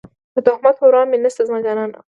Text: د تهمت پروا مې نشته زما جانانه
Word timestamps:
د 0.35 0.37
تهمت 0.45 0.75
پروا 0.79 1.01
مې 1.09 1.17
نشته 1.23 1.41
زما 1.47 1.59
جانانه 1.65 1.97